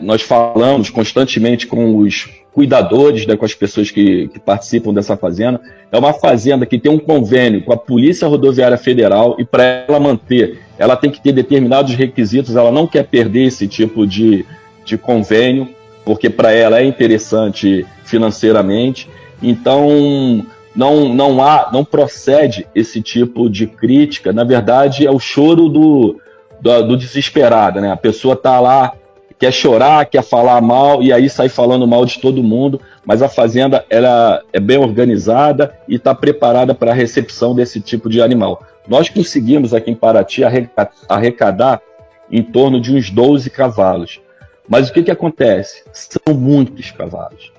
nós 0.00 0.22
falamos 0.22 0.90
constantemente 0.90 1.66
com 1.66 1.96
os 1.96 2.28
cuidadores, 2.52 3.26
né, 3.26 3.36
com 3.36 3.44
as 3.44 3.54
pessoas 3.54 3.90
que, 3.90 4.28
que 4.28 4.38
participam 4.38 4.92
dessa 4.92 5.16
fazenda. 5.16 5.60
É 5.90 5.98
uma 5.98 6.12
fazenda 6.12 6.66
que 6.66 6.78
tem 6.78 6.90
um 6.90 6.98
convênio 6.98 7.62
com 7.62 7.72
a 7.72 7.76
Polícia 7.76 8.26
Rodoviária 8.26 8.76
Federal 8.76 9.36
e 9.38 9.44
para 9.44 9.84
ela 9.88 10.00
manter, 10.00 10.58
ela 10.78 10.96
tem 10.96 11.10
que 11.10 11.20
ter 11.20 11.32
determinados 11.32 11.94
requisitos, 11.94 12.56
ela 12.56 12.72
não 12.72 12.86
quer 12.86 13.04
perder 13.04 13.44
esse 13.44 13.68
tipo 13.68 14.06
de, 14.06 14.44
de 14.84 14.98
convênio 14.98 15.68
porque 16.04 16.28
para 16.28 16.52
ela 16.52 16.80
é 16.80 16.84
interessante 16.84 17.86
financeiramente. 18.04 19.08
Então, 19.42 20.44
não, 20.74 21.08
não 21.08 21.42
há, 21.42 21.70
não 21.72 21.84
procede 21.84 22.66
esse 22.74 23.00
tipo 23.00 23.48
de 23.48 23.66
crítica. 23.66 24.32
Na 24.32 24.44
verdade, 24.44 25.06
é 25.06 25.10
o 25.10 25.18
choro 25.18 25.68
do, 25.68 26.20
do, 26.60 26.82
do 26.82 26.96
desesperado, 26.96 27.80
né? 27.80 27.92
A 27.92 27.96
pessoa 27.96 28.34
está 28.34 28.58
lá, 28.60 28.92
quer 29.40 29.52
chorar, 29.52 30.04
quer 30.04 30.22
falar 30.22 30.60
mal 30.60 31.02
e 31.02 31.10
aí 31.12 31.30
sai 31.30 31.48
falando 31.48 31.88
mal 31.88 32.04
de 32.04 32.20
todo 32.20 32.42
mundo. 32.42 32.78
Mas 33.04 33.22
a 33.22 33.28
fazenda 33.28 33.84
ela 33.88 34.42
é 34.52 34.60
bem 34.60 34.76
organizada 34.76 35.74
e 35.88 35.96
está 35.96 36.14
preparada 36.14 36.74
para 36.74 36.90
a 36.90 36.94
recepção 36.94 37.54
desse 37.54 37.80
tipo 37.80 38.10
de 38.10 38.20
animal. 38.20 38.62
Nós 38.86 39.08
conseguimos 39.08 39.72
aqui 39.72 39.90
em 39.90 39.94
Paraty 39.94 40.42
arrecadar 41.08 41.80
em 42.30 42.42
torno 42.42 42.78
de 42.80 42.94
uns 42.94 43.10
12 43.10 43.48
cavalos. 43.48 44.20
Mas 44.68 44.90
o 44.90 44.92
que, 44.92 45.02
que 45.02 45.10
acontece? 45.10 45.82
São 45.90 46.34
muitos 46.34 46.90
cavalos. 46.90 47.50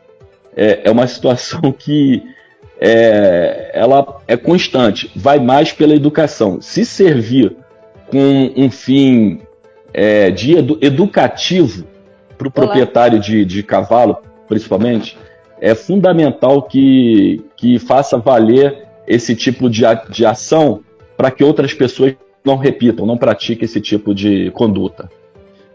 É, 0.56 0.82
é 0.84 0.92
uma 0.92 1.08
situação 1.08 1.62
que 1.78 2.24
é, 2.80 3.72
ela 3.74 4.22
é 4.28 4.38
constante, 4.38 5.12
vai 5.16 5.40
mais 5.40 5.72
pela 5.72 5.96
educação. 5.96 6.62
Se 6.62 6.86
servir 6.86 7.56
com 8.10 8.54
um 8.56 8.70
fim 8.70 9.42
é, 9.94 10.32
de 10.32 10.58
edu 10.58 10.78
educativo 10.82 11.86
para 12.38 12.48
o 12.48 12.52
proprietário 12.52 13.20
de, 13.20 13.46
de 13.46 13.62
cavalo, 13.62 14.18
principalmente, 14.48 15.18
é 15.60 15.76
fundamental 15.76 16.64
que, 16.64 17.44
que 17.56 17.78
faça 17.78 18.18
valer 18.18 18.88
esse 19.08 19.36
tipo 19.36 19.70
de, 19.70 19.84
de 20.10 20.26
ação 20.26 20.82
para 21.16 21.30
que 21.30 21.44
outras 21.44 21.74
pessoas 21.74 22.16
não 22.44 22.58
repitam, 22.58 23.06
não 23.06 23.18
pratiquem 23.18 23.66
esse 23.66 23.80
tipo 23.80 24.16
de 24.16 24.50
conduta. 24.52 25.10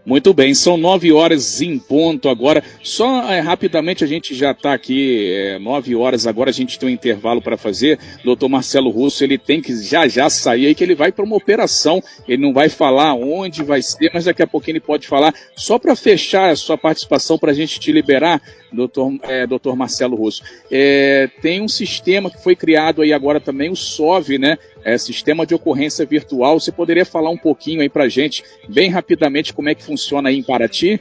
Muito 0.06 0.32
bem, 0.32 0.54
são 0.54 0.76
nove 0.76 1.10
horas 1.10 1.60
em 1.60 1.80
ponto 1.80 2.28
agora. 2.28 2.62
Só 2.80 3.28
é, 3.28 3.40
rapidamente 3.40 4.04
a 4.04 4.06
gente 4.06 4.36
já 4.36 4.52
está 4.52 4.72
aqui, 4.72 5.32
é, 5.34 5.58
nove 5.58 5.96
horas 5.96 6.28
agora, 6.28 6.48
a 6.48 6.52
gente 6.52 6.78
tem 6.78 6.88
um 6.88 6.92
intervalo 6.92 7.42
para 7.42 7.56
fazer. 7.56 7.98
Doutor 8.22 8.48
Marcelo 8.48 8.88
Russo, 8.88 9.25
ele 9.25 9.36
tem 9.36 9.60
que 9.60 9.75
já 9.82 10.06
já 10.06 10.30
sair 10.30 10.66
aí, 10.66 10.76
que 10.76 10.84
ele 10.84 10.94
vai 10.94 11.10
para 11.10 11.25
uma 11.25 11.34
operação. 11.34 12.00
Ele 12.28 12.40
não 12.40 12.52
vai 12.52 12.68
falar 12.68 13.14
onde 13.14 13.64
vai 13.64 13.82
ser, 13.82 14.12
mas 14.14 14.26
daqui 14.26 14.44
a 14.44 14.46
pouquinho 14.46 14.75
ele 14.75 14.80
pode 14.80 15.08
falar. 15.08 15.34
Só 15.56 15.76
para 15.76 15.96
fechar 15.96 16.50
a 16.50 16.56
sua 16.56 16.78
participação, 16.78 17.36
para 17.36 17.50
a 17.50 17.54
gente 17.54 17.80
te 17.80 17.90
liberar, 17.90 18.40
doutor, 18.72 19.12
é, 19.25 19.44
doutor 19.44 19.75
Marcelo 19.75 20.14
Russo. 20.14 20.40
É, 20.70 21.28
tem 21.42 21.60
um 21.60 21.68
sistema 21.68 22.30
que 22.30 22.40
foi 22.40 22.54
criado 22.54 23.02
aí 23.02 23.12
agora 23.12 23.40
também, 23.40 23.70
o 23.70 23.76
SOV, 23.76 24.38
né? 24.38 24.56
É, 24.87 24.97
sistema 24.97 25.45
de 25.45 25.52
ocorrência 25.52 26.07
virtual. 26.07 26.61
Você 26.61 26.71
poderia 26.71 27.05
falar 27.05 27.28
um 27.28 27.37
pouquinho 27.37 27.81
aí 27.81 27.88
para 27.88 28.09
gente, 28.09 28.45
bem 28.69 28.88
rapidamente, 28.88 29.52
como 29.52 29.69
é 29.69 29.75
que 29.75 29.83
funciona 29.83 30.28
aí 30.28 30.38
em 30.38 30.43
Paraty? 30.45 31.00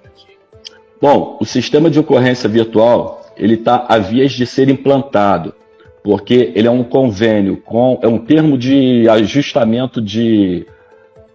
Bom, 0.99 1.37
o 1.39 1.45
sistema 1.45 1.87
de 1.87 1.99
ocorrência 1.99 2.49
virtual 2.49 3.21
ele 3.37 3.53
está 3.53 3.85
a 3.87 3.99
vias 3.99 4.31
de 4.31 4.45
ser 4.47 4.69
implantado, 4.69 5.53
porque 6.03 6.51
ele 6.55 6.67
é 6.67 6.71
um 6.71 6.83
convênio 6.83 7.57
com 7.57 7.99
é 8.01 8.07
um 8.07 8.17
termo 8.17 8.57
de 8.57 9.07
ajustamento 9.07 10.01
de, 10.01 10.65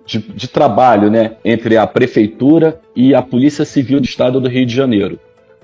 de, 0.05 0.19
de 0.19 0.49
trabalho, 0.49 1.09
né, 1.09 1.37
entre 1.45 1.77
a 1.77 1.87
prefeitura 1.87 2.81
e 2.97 3.15
a 3.15 3.23
Polícia 3.23 3.65
Civil 3.65 4.01
do 4.01 4.07
Estado 4.07 4.41
do 4.41 4.49
Rio 4.49 4.67
de 4.67 4.75
Janeiro. 4.75 5.21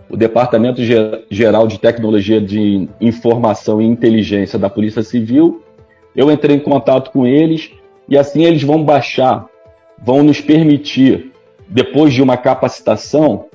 O 0.09 0.17
Departamento 0.17 0.81
Geral 1.29 1.67
de 1.67 1.81
Tecnologia 1.81 2.41
de 2.41 2.89
Informação 3.01 3.83
e 3.83 3.87
Inteligência 3.87 4.57
da 4.57 4.71
Polícia 4.71 5.03
Civil 5.03 5.66
eu 6.17 6.31
entrei 6.31 6.57
em 6.57 6.61
contato 6.61 7.11
com 7.11 7.27
eles 7.27 7.71
e 8.09 8.17
assim 8.17 8.45
eles 8.45 8.63
vão 8.63 8.83
baixar, 8.83 9.47
vão 10.03 10.23
nos 10.23 10.41
permitir, 10.41 11.33
depois 11.69 12.15
de 12.15 12.23
uma 12.23 12.37
capacitação, 12.37 13.47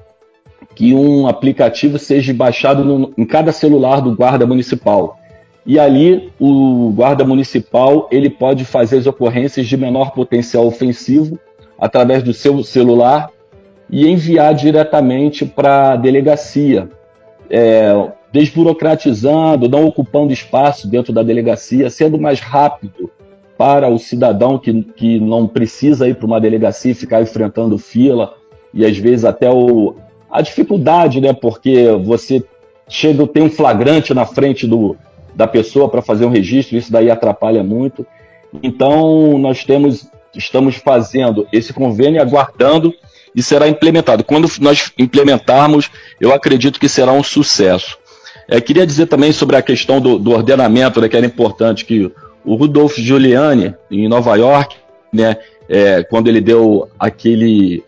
que 0.75 0.93
um 0.93 1.27
aplicativo 1.27 1.97
seja 1.97 2.33
baixado 2.33 2.83
no, 2.85 3.13
em 3.17 3.25
cada 3.25 3.51
celular 3.51 3.99
do 3.99 4.15
guarda 4.15 4.45
municipal. 4.45 5.17
E 5.65 5.79
ali 5.79 6.31
o 6.39 6.91
guarda 6.95 7.23
municipal 7.23 8.07
ele 8.11 8.29
pode 8.29 8.65
fazer 8.65 8.97
as 8.97 9.07
ocorrências 9.07 9.67
de 9.67 9.77
menor 9.77 10.11
potencial 10.11 10.65
ofensivo 10.65 11.39
através 11.79 12.23
do 12.23 12.33
seu 12.33 12.63
celular 12.63 13.29
e 13.89 14.07
enviar 14.07 14.53
diretamente 14.53 15.45
para 15.45 15.93
a 15.93 15.95
delegacia. 15.95 16.89
É, 17.49 18.11
desburocratizando, 18.31 19.67
não 19.67 19.85
ocupando 19.85 20.31
espaço 20.31 20.87
dentro 20.87 21.11
da 21.11 21.23
delegacia, 21.23 21.89
sendo 21.89 22.19
mais 22.19 22.39
rápido 22.39 23.11
para 23.57 23.89
o 23.89 23.99
cidadão 23.99 24.57
que, 24.57 24.81
que 24.81 25.19
não 25.19 25.47
precisa 25.47 26.07
ir 26.07 26.15
para 26.15 26.25
uma 26.25 26.41
delegacia 26.41 26.91
e 26.91 26.95
ficar 26.95 27.21
enfrentando 27.21 27.77
fila 27.77 28.33
e 28.73 28.85
às 28.85 28.97
vezes 28.97 29.25
até 29.25 29.49
o, 29.49 29.95
a 30.31 30.41
dificuldade, 30.41 31.19
né? 31.19 31.33
Porque 31.33 31.89
você 32.03 32.43
chega, 32.87 33.27
tem 33.27 33.43
um 33.43 33.49
flagrante 33.49 34.13
na 34.13 34.25
frente 34.25 34.65
do, 34.65 34.95
da 35.35 35.45
pessoa 35.45 35.89
para 35.89 36.01
fazer 36.01 36.25
um 36.25 36.29
registro, 36.29 36.77
isso 36.77 36.91
daí 36.91 37.11
atrapalha 37.11 37.63
muito. 37.63 38.05
Então, 38.63 39.37
nós 39.37 39.63
temos, 39.63 40.07
estamos 40.35 40.75
fazendo 40.75 41.47
esse 41.51 41.73
convênio 41.73 42.21
aguardando 42.21 42.93
e 43.35 43.41
será 43.41 43.67
implementado. 43.67 44.23
Quando 44.23 44.49
nós 44.59 44.91
implementarmos, 44.97 45.89
eu 46.19 46.33
acredito 46.33 46.79
que 46.79 46.89
será 46.89 47.13
um 47.13 47.23
sucesso. 47.23 47.97
É, 48.51 48.59
queria 48.59 48.85
dizer 48.85 49.05
também 49.05 49.31
sobre 49.31 49.55
a 49.55 49.61
questão 49.61 50.01
do, 50.01 50.19
do 50.19 50.31
ordenamento, 50.31 50.99
né, 50.99 51.07
que 51.07 51.15
era 51.15 51.25
importante, 51.25 51.85
que 51.85 52.11
o 52.43 52.55
Rudolf 52.55 52.97
Giuliani, 52.97 53.73
em 53.89 54.09
Nova 54.09 54.35
York, 54.35 54.75
né, 55.13 55.37
é, 55.69 56.03
quando 56.03 56.27
ele 56.27 56.41
deu 56.41 56.89
aquele, 56.99 57.81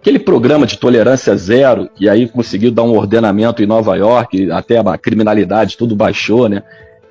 aquele 0.00 0.18
programa 0.18 0.66
de 0.66 0.76
tolerância 0.76 1.36
zero, 1.36 1.88
e 2.00 2.08
aí 2.08 2.26
conseguiu 2.26 2.72
dar 2.72 2.82
um 2.82 2.96
ordenamento 2.96 3.62
em 3.62 3.66
Nova 3.66 3.94
York, 3.94 4.50
até 4.50 4.78
a 4.78 4.98
criminalidade 4.98 5.76
tudo 5.76 5.94
baixou, 5.94 6.48
né? 6.48 6.64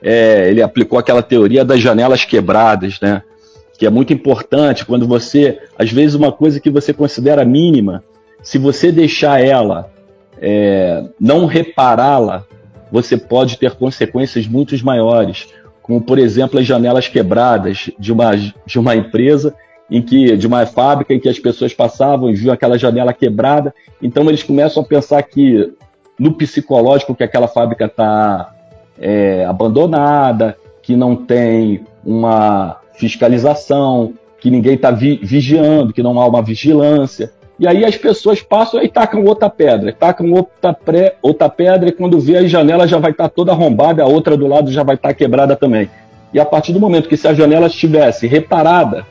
É, 0.03 0.49
ele 0.49 0.61
aplicou 0.61 0.99
aquela 0.99 1.21
teoria 1.21 1.63
das 1.63 1.79
janelas 1.79 2.25
quebradas, 2.25 2.99
né? 2.99 3.21
Que 3.77 3.85
é 3.85 3.89
muito 3.89 4.11
importante 4.11 4.85
quando 4.85 5.07
você, 5.07 5.59
às 5.79 5.89
vezes, 5.89 6.13
uma 6.13 6.31
coisa 6.33 6.59
que 6.59 6.69
você 6.69 6.91
considera 6.91 7.45
mínima, 7.45 8.03
se 8.43 8.57
você 8.57 8.91
deixar 8.91 9.41
ela, 9.41 9.89
é, 10.41 11.05
não 11.17 11.45
repará-la, 11.45 12.45
você 12.91 13.17
pode 13.17 13.57
ter 13.57 13.71
consequências 13.75 14.47
muito 14.47 14.75
maiores, 14.83 15.47
como 15.81 16.01
por 16.01 16.19
exemplo 16.19 16.59
as 16.59 16.65
janelas 16.65 17.07
quebradas 17.07 17.89
de 17.97 18.11
uma, 18.11 18.35
de 18.35 18.79
uma 18.79 18.95
empresa 18.95 19.55
em 19.89 20.01
que 20.01 20.37
de 20.37 20.47
uma 20.47 20.65
fábrica 20.65 21.13
em 21.13 21.19
que 21.19 21.29
as 21.29 21.39
pessoas 21.39 21.73
passavam 21.73 22.29
e 22.29 22.33
viam 22.33 22.53
aquela 22.53 22.77
janela 22.77 23.13
quebrada, 23.13 23.73
então 24.01 24.27
eles 24.29 24.43
começam 24.43 24.83
a 24.83 24.85
pensar 24.85 25.21
que 25.23 25.73
no 26.17 26.33
psicológico 26.33 27.15
que 27.15 27.23
aquela 27.23 27.47
fábrica 27.47 27.85
está 27.85 28.53
é, 28.99 29.43
abandonada, 29.45 30.55
que 30.81 30.95
não 30.95 31.15
tem 31.15 31.83
uma 32.05 32.77
fiscalização, 32.93 34.13
que 34.39 34.49
ninguém 34.49 34.75
está 34.75 34.91
vi 34.91 35.19
vigiando, 35.21 35.93
que 35.93 36.03
não 36.03 36.19
há 36.19 36.27
uma 36.27 36.41
vigilância. 36.41 37.31
E 37.61 37.67
aí 37.67 37.85
as 37.85 37.95
pessoas 37.95 38.41
passam 38.41 38.81
e 38.81 38.89
tacam 38.89 39.23
outra 39.23 39.47
pedra, 39.47 39.93
tacam 39.93 40.31
outra, 40.31 40.73
pré, 40.73 41.17
outra 41.21 41.47
pedra 41.47 41.89
e 41.89 41.91
quando 41.91 42.19
vê 42.19 42.37
a 42.37 42.47
janela 42.47 42.87
já 42.87 42.97
vai 42.97 43.11
estar 43.11 43.25
tá 43.25 43.29
toda 43.29 43.51
arrombada, 43.51 44.01
a 44.01 44.07
outra 44.07 44.35
do 44.35 44.47
lado 44.47 44.71
já 44.71 44.81
vai 44.81 44.95
estar 44.95 45.09
tá 45.09 45.13
quebrada 45.13 45.55
também. 45.55 45.87
E 46.33 46.39
a 46.39 46.45
partir 46.45 46.73
do 46.73 46.79
momento 46.79 47.07
que 47.07 47.15
se 47.15 47.27
a 47.27 47.35
janela 47.35 47.67
estivesse 47.67 48.25
reparada, 48.25 49.05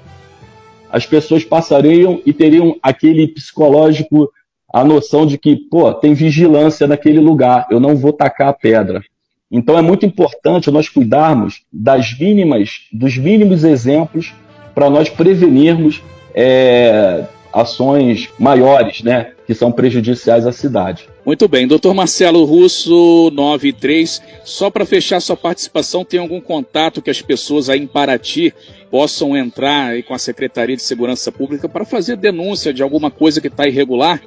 as 0.91 1.07
pessoas 1.07 1.45
passariam 1.45 2.21
e 2.27 2.33
teriam 2.33 2.75
aquele 2.83 3.29
psicológico, 3.29 4.29
a 4.75 4.83
noção 4.83 5.25
de 5.25 5.39
que, 5.39 5.55
pô, 5.55 5.95
tem 5.95 6.13
vigilância 6.13 6.89
naquele 6.89 7.21
lugar, 7.21 7.69
eu 7.71 7.79
não 7.79 7.95
vou 7.95 8.13
tacar 8.13 8.49
a 8.49 8.53
pedra. 8.53 9.01
Então 9.49 9.79
é 9.79 9.83
muito 9.83 10.05
importante 10.05 10.73
nós 10.73 10.89
cuidarmos 10.89 11.63
das 11.73 12.19
mínimas, 12.19 12.89
dos 12.93 13.17
mínimos 13.17 13.63
exemplos 13.63 14.35
para 14.75 14.91
nós 14.91 15.09
prevenirmos 15.09 16.03
é, 16.35 17.27
ações 17.53 18.29
maiores, 18.39 19.03
né, 19.03 19.33
que 19.47 19.55
são 19.55 19.73
prejudiciais 19.73 20.47
à 20.47 20.53
cidade. 20.53 21.09
Muito 21.25 21.49
bem, 21.49 21.67
doutor 21.67 21.95
Marcelo 21.95 22.45
Russo, 22.45 23.31
93. 23.33 24.23
Só 24.45 24.71
para 24.71 24.87
fechar 24.87 25.21
sua 25.21 25.37
participação, 25.37 26.05
tem 26.05 26.21
algum 26.21 26.41
contato 26.41 27.03
que 27.03 27.11
as 27.11 27.21
pessoas 27.21 27.69
aí 27.69 27.81
em 27.81 27.87
Paraty 27.87 28.55
possam 28.91 29.37
entrar 29.37 29.91
aí 29.91 30.03
com 30.03 30.15
a 30.15 30.19
Secretaria 30.19 30.77
de 30.77 30.83
Segurança 30.83 31.31
Pública 31.31 31.69
para 31.69 31.85
fazer 31.85 32.17
denúncia 32.17 32.73
de 32.73 32.83
alguma 32.83 33.11
coisa 33.11 33.41
que 33.41 33.49
está 33.49 33.67
irregular? 33.67 34.23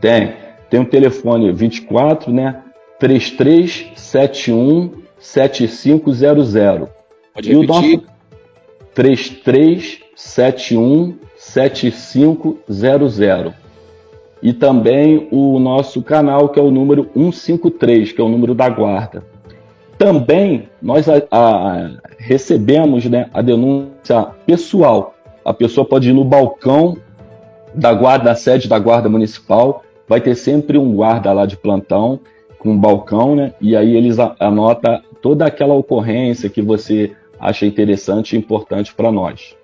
Tem. 0.00 0.32
Tem 0.70 0.80
um 0.80 0.84
telefone 0.84 1.52
24, 1.52 2.32
né? 2.32 2.62
3371 2.98 5.02
7500. 5.18 6.18
Pode 7.34 7.34
repetir. 7.34 7.52
E 7.52 7.56
o 7.56 7.62
nosso 7.62 8.02
3371 8.94 11.18
7500. 11.44 13.54
E 14.42 14.52
também 14.52 15.28
o 15.30 15.58
nosso 15.58 16.02
canal, 16.02 16.48
que 16.48 16.58
é 16.58 16.62
o 16.62 16.70
número 16.70 17.08
153, 17.14 18.12
que 18.12 18.20
é 18.20 18.24
o 18.24 18.28
número 18.28 18.54
da 18.54 18.68
guarda. 18.68 19.22
Também 19.96 20.68
nós 20.82 21.08
a, 21.08 21.22
a, 21.30 21.90
recebemos 22.18 23.04
né, 23.06 23.30
a 23.32 23.40
denúncia 23.40 24.26
pessoal. 24.44 25.14
A 25.44 25.54
pessoa 25.54 25.86
pode 25.86 26.10
ir 26.10 26.12
no 26.12 26.24
balcão 26.24 26.96
da 27.74 27.92
guarda, 27.92 28.26
da 28.26 28.34
sede 28.34 28.68
da 28.68 28.78
guarda 28.78 29.08
municipal, 29.08 29.82
vai 30.08 30.20
ter 30.20 30.34
sempre 30.34 30.78
um 30.78 30.94
guarda 30.94 31.32
lá 31.32 31.46
de 31.46 31.56
plantão 31.56 32.20
com 32.58 32.70
um 32.70 32.78
balcão, 32.78 33.34
né? 33.34 33.54
E 33.60 33.76
aí 33.76 33.96
eles 33.96 34.18
anota 34.38 35.02
toda 35.20 35.46
aquela 35.46 35.74
ocorrência 35.74 36.50
que 36.50 36.62
você 36.62 37.12
acha 37.38 37.66
interessante 37.66 38.34
e 38.34 38.38
importante 38.38 38.94
para 38.94 39.12
nós. 39.12 39.54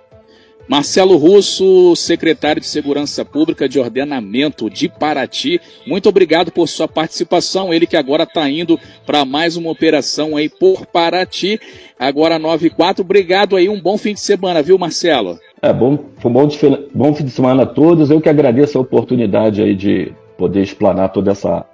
Marcelo 0.71 1.17
Russo, 1.17 1.97
secretário 1.97 2.61
de 2.61 2.69
Segurança 2.69 3.25
Pública 3.25 3.69
de 3.69 3.81
Ordenamento 3.81 4.71
de 4.71 4.89
Paraty, 4.89 5.61
muito 5.85 6.09
obrigado 6.09 6.53
por 6.53 6.69
sua 6.69 6.87
participação. 6.87 7.75
Ele 7.75 7.89
que 7.89 7.97
agora 7.97 8.23
está 8.23 8.49
indo 8.49 8.79
para 9.05 9.25
mais 9.25 9.57
uma 9.57 9.69
operação 9.69 10.37
aí 10.37 10.49
por 10.49 10.87
Paraty, 10.87 11.59
agora 11.99 12.39
9 12.39 12.69
e 12.69 12.71
4. 12.71 13.03
Obrigado 13.03 13.57
aí, 13.57 13.69
um 13.69 13.81
bom 13.81 13.99
fim 13.99 14.15
de 14.15 14.21
semana, 14.21 14.63
viu, 14.63 14.79
Marcelo? 14.79 15.41
É, 15.61 15.73
bom, 15.73 15.99
um 16.25 16.31
bom, 16.31 16.49
bom 16.95 17.15
fim 17.17 17.25
de 17.25 17.33
semana 17.33 17.65
a 17.65 17.67
todos. 17.67 18.09
Eu 18.09 18.21
que 18.21 18.29
agradeço 18.29 18.79
a 18.79 18.81
oportunidade 18.81 19.61
aí 19.61 19.75
de 19.75 20.13
poder 20.39 20.63
explanar 20.63 21.09
toda 21.09 21.33
essa, 21.33 21.67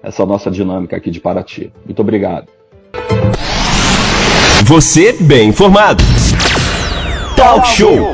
essa 0.00 0.24
nossa 0.24 0.48
dinâmica 0.48 0.96
aqui 0.96 1.10
de 1.10 1.20
Paraty. 1.20 1.72
Muito 1.84 1.98
obrigado. 1.98 2.46
Você 4.64 5.12
bem 5.14 5.48
informado. 5.48 6.04
Talk 7.36 7.66
Show. 7.66 8.13